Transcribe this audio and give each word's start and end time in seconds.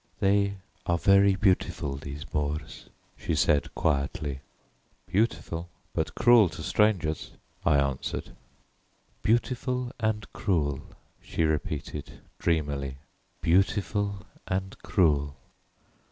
"They 0.19 0.55
are 0.87 0.97
very 0.97 1.35
beautiful 1.35 1.95
these 1.95 2.25
moors," 2.33 2.89
she 3.15 3.35
said 3.35 3.75
quietly. 3.75 4.39
"Beautiful, 5.05 5.69
but 5.93 6.15
cruel 6.15 6.49
to 6.49 6.63
strangers," 6.63 7.33
I 7.63 7.77
answered. 7.77 8.31
"Beautiful 9.21 9.91
and 9.99 10.25
cruel," 10.33 10.79
she 11.21 11.43
repeated 11.43 12.13
dreamily, 12.39 12.97
"beautiful 13.43 14.25
and 14.47 14.75
cruel." 14.81 15.35